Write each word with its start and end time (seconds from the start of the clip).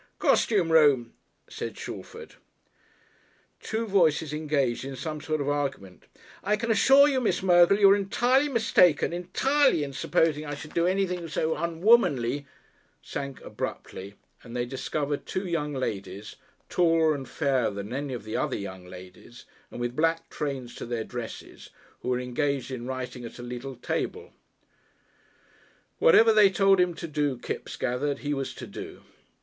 "Costume 0.17 0.71
room," 0.71 1.13
said 1.47 1.77
Shalford. 1.77 2.33
Two 3.59 3.85
voices 3.85 4.33
engaged 4.33 4.83
in 4.83 4.95
some 4.95 5.21
sort 5.21 5.39
of 5.39 5.47
argument 5.47 6.05
"I 6.43 6.55
can 6.57 6.71
assure 6.71 7.07
you, 7.07 7.21
Miss 7.21 7.41
Mergle, 7.43 7.79
you 7.79 7.87
are 7.91 7.95
entirely 7.95 8.49
mistaken 8.49 9.13
entirely, 9.13 9.83
in 9.83 9.93
supposing 9.93 10.43
I 10.43 10.55
should 10.55 10.73
do 10.73 10.87
anything 10.87 11.27
so 11.27 11.55
unwomanly," 11.55 12.47
sank 13.03 13.41
abruptly, 13.41 14.15
and 14.41 14.55
they 14.55 14.65
discovered 14.65 15.27
two 15.27 15.45
young 15.45 15.71
ladies, 15.71 16.35
taller 16.67 17.13
and 17.13 17.29
fairer 17.29 17.69
than 17.69 17.93
any 17.93 18.15
of 18.15 18.23
the 18.23 18.35
other 18.35 18.57
young 18.57 18.87
ladies, 18.87 19.45
and 19.69 19.79
with 19.79 19.95
black 19.95 20.31
trains 20.31 20.73
to 20.77 20.87
their 20.87 21.03
dresses, 21.03 21.69
who 22.01 22.09
were 22.09 22.19
engaged 22.19 22.71
in 22.71 22.87
writing 22.87 23.23
at 23.23 23.37
a 23.37 23.43
little 23.43 23.75
table. 23.75 24.33
Whatever 25.99 26.33
they 26.33 26.49
told 26.49 26.79
him 26.79 26.95
to 26.95 27.07
do, 27.07 27.37
Kipps 27.37 27.75
gathered 27.75 28.17
he 28.25 28.33
was 28.33 28.55
to 28.55 28.65
do. 28.65 29.03